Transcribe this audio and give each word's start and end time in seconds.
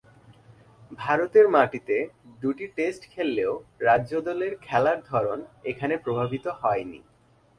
ভারতের 0.99 1.45
মাটিতে 1.47 1.97
দুই 2.41 2.53
টেস্ট 2.77 3.03
খেললেও 3.13 3.53
রাজ্য 3.79 4.13
দলের 4.21 4.53
খেলার 4.61 4.99
ধরন 5.03 5.39
এখানে 5.63 5.95
প্রবাহিত 5.97 6.45
হয়নি। 6.61 7.01